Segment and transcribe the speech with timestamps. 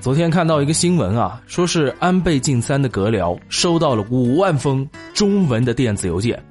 [0.00, 6.42] 昨天看到一个新闻啊，说是安倍晋三的阁僚收到了五万封中文的电子邮件，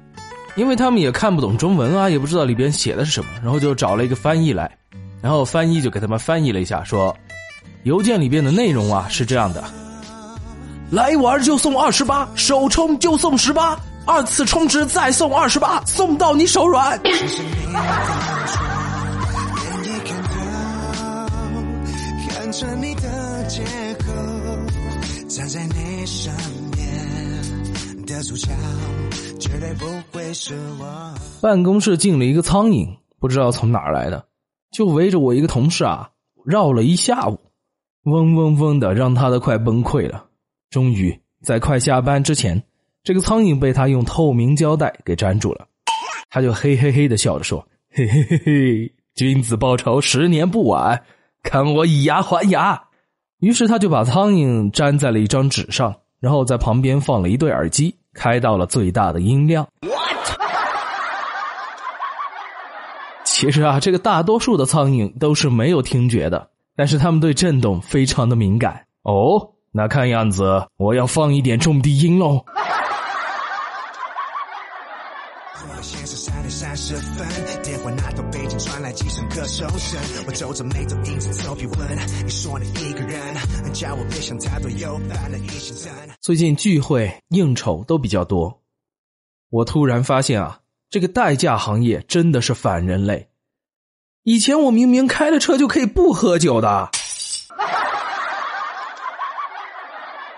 [0.54, 4.70] 因为他们也看不懂中文啊，也不知道里边写的是什么，然后就找了一个翻译来，
[5.20, 7.16] 然后翻译就给他们翻译了一下，说，
[7.82, 9.64] 邮件里边的内容啊是这样的：
[10.92, 16.96] 来玩就送二十八，首充就送十八，二次充值再送二十八，送到你手软。
[25.52, 26.32] 在你身
[26.70, 28.52] 边的主角，
[29.40, 31.14] 绝对不会是我。
[31.42, 34.24] 办公室进了一个苍蝇，不知道从哪儿来的，
[34.70, 36.08] 就围着我一个同事啊
[36.46, 37.36] 绕了一下午，
[38.04, 40.24] 嗡嗡嗡的，让他都快崩溃了。
[40.70, 42.62] 终于在快下班之前，
[43.02, 45.66] 这个苍蝇被他用透明胶带给粘住了，
[46.30, 51.02] 他就嘿嘿嘿的笑着说：“嘿嘿嘿嘿，君子报仇，十年不晚。”
[51.42, 52.80] 看我以牙还牙！
[53.40, 59.66] 于是他就把苍蝇粘在了一张纸上，然后在旁边放了一对耳机，开到了最大的音量。
[63.24, 68.84] 其实啊，这个大多数的苍蝇都是没有听觉的，但是他们对震动非常的敏感。
[69.02, 72.44] 哦，那看样子我要放一点重低音喽。
[86.20, 88.62] 最近聚会应酬都比较多，
[89.50, 93.28] 我突然发现啊，这个代驾行业真的是反人类。
[94.22, 96.90] 以前我明明开了车就可以不喝酒的，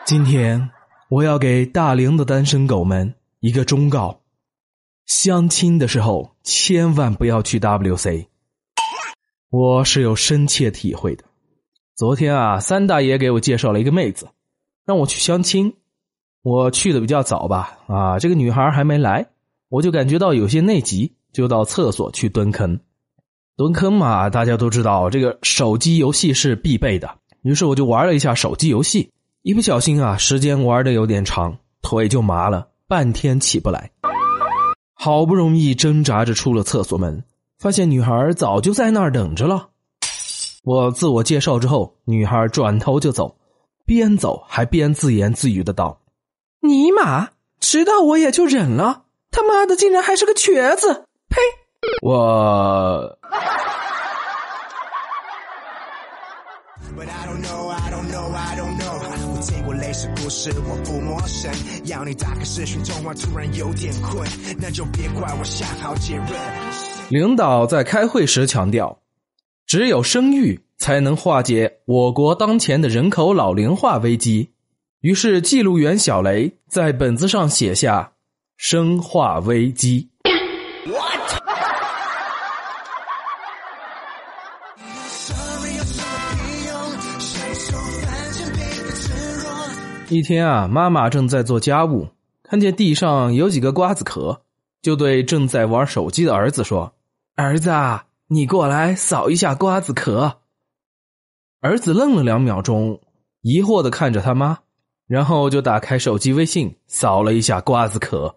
[0.04, 0.70] 今天
[1.08, 4.21] 我要给大龄的单身狗们一个忠告：
[5.14, 8.26] 相亲的时候千万不要去 WC。
[9.50, 11.24] 我是有深切体会的。
[11.94, 14.26] 昨天啊，三大爷给我介绍了一个妹子，
[14.86, 15.74] 让我去相亲。
[16.42, 19.26] 我去的比较早吧，啊，这个女孩还没来，
[19.68, 22.80] 我就感觉到有些内急，就到厕所去蹲坑。
[23.54, 27.18] 蹲坑嘛，大家都知道，这个手机游戏是必备的。
[27.42, 29.12] 于是我就玩了一下手机游戏，
[29.42, 33.90] 一不小心啊，时间玩的有点长，腿就麻了，半天起不来。
[35.04, 37.24] 好不容易挣扎着出了厕所门。
[37.58, 39.70] 发现女孩早就在那儿等着了。
[40.62, 43.36] 我自我介绍之后，女孩转头就走，
[43.84, 46.02] 边走还边自言自语的道
[46.62, 49.02] ：“尼玛，迟到我也就忍了，
[49.32, 51.06] 他妈的竟然还是个瘸子！
[51.28, 51.36] 呸！”
[52.00, 53.18] 我。
[60.16, 61.50] 故事我不陌生，
[61.86, 64.26] 要你打开视讯通话，突然有点困，
[64.60, 66.28] 那就别怪我下好结论。
[67.08, 68.98] 领导在开会时强调，
[69.66, 74.50] 只有生育才能化解我国当前的人口老龄化危机。
[75.00, 78.12] 于是，记录员小雷在本子上写下
[78.56, 80.08] “生化危机”。
[90.08, 92.08] 一天啊，妈妈正在做家务，
[92.42, 94.42] 看见地上有几个瓜子壳，
[94.82, 96.92] 就对正在玩手机的儿子说
[97.34, 100.40] ：“儿子，啊，你过来扫一下瓜子壳。”
[101.60, 103.00] 儿子愣了两秒钟，
[103.40, 104.58] 疑惑的看着他妈，
[105.06, 108.34] 然后就打开手机微信扫了一下瓜子壳。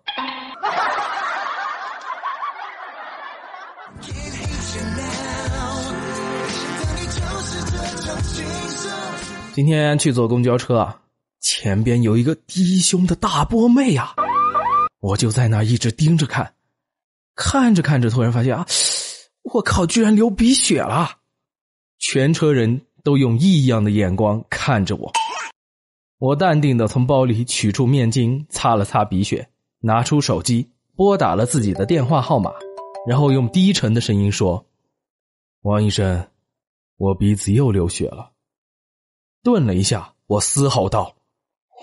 [9.55, 11.01] 今天去坐公交车啊。
[11.39, 14.13] 前边有一个低胸的大波妹呀，
[14.99, 16.55] 我就在那一直盯着看，
[17.35, 18.65] 看着看着，突然发现啊，
[19.43, 21.19] 我靠，居然流鼻血了！
[21.99, 25.09] 全车人都用异样的眼光看着我。
[26.17, 29.47] 我淡定的从包里取出面巾，擦了擦鼻血，
[29.79, 32.51] 拿出手机拨打了自己的电话号码，
[33.07, 34.65] 然后用低沉的声音说
[35.63, 36.27] ：“王医生，
[36.97, 38.33] 我鼻子又流血了。”
[39.45, 41.15] 顿了一下，我嘶吼道。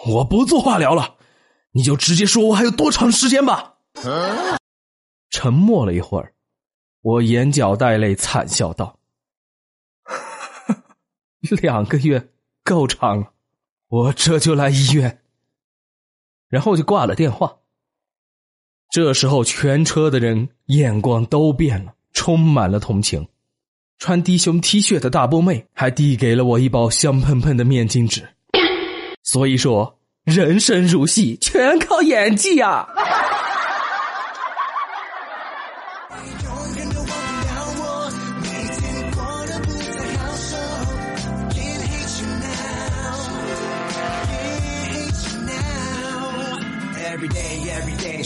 [0.06, 1.14] 我不做化疗了，
[1.70, 3.76] 你就直接说我还有多长时间吧。
[5.30, 6.34] 沉默了一会儿，
[7.02, 8.98] 我眼角带泪，惨笑道
[11.62, 12.32] ：“两个月
[12.64, 13.32] 够长了，
[13.86, 15.22] 我这就来医院。”
[16.50, 17.58] 然后就挂了电话。
[18.90, 23.28] 这时候，全车的人眼光都变了，充满了同情。
[24.04, 28.20] 穿低胸 T 恤的大波妹还递给了我一包香喷喷的面巾纸。
[29.22, 32.84] 所以说，人生如戏，全靠演技啊！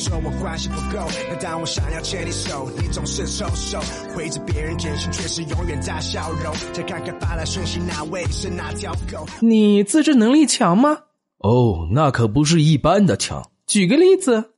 [0.07, 3.81] 说我关系不够，但当我想要牵你手，你总是收手，
[4.15, 6.55] 回着别人简讯，却是永远带笑容。
[6.73, 9.27] 再看看发来讯息那位是哪条狗？
[9.41, 10.97] 你自制能力强吗？
[11.39, 13.43] 哦，那可不是一般的强。
[13.67, 14.53] 举个例子，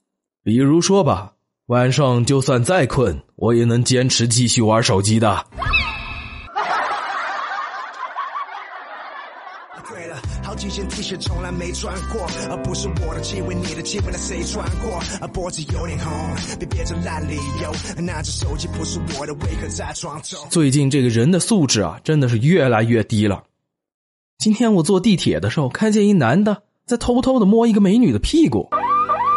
[0.45, 1.33] 比如说吧，
[1.69, 5.47] 晚上就算再困，我也能坚持继续玩手机的。
[9.89, 10.06] 对
[10.58, 15.00] 几件 T 恤从来没穿过，而不是我的气味，你的气味，那谁穿过？
[15.28, 16.10] 脖子有点红，
[16.58, 20.20] 别憋着烂理由，拿着手机不是我的，为何在装？
[20.50, 23.44] 最近这个人的素质啊，真的是越来越低了。
[24.37, 28.69] 今天我坐地铁的时候，看见一男的在偷偷的摸一个美女的屁股，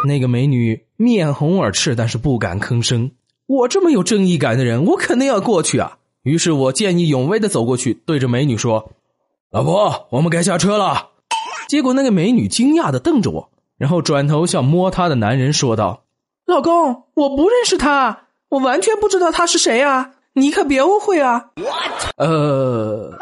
[0.07, 3.12] 那个美女面红耳赤，但是不敢吭声。
[3.45, 6.00] 我这么有正义感的人，我肯定要过去啊。
[6.23, 8.91] 于是我见义勇为的走过去，对着美女说
[9.51, 11.09] ：“老婆，我们该下车了。”
[11.71, 16.03] 结果那个美女惊讶的瞪着我，然后转头向摸她的男人说道
[16.45, 21.45] ：“老公，我不认识他，我完全不知道他是谁啊，你可别误会啊。”
[22.19, 23.18] 呃。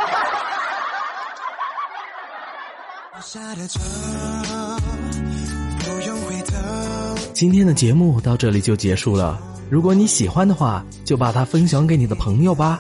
[7.33, 9.39] 今天的节目到这里就结束了。
[9.69, 12.79] 如果你喜欢的话，就把它分享给你的朋友吧。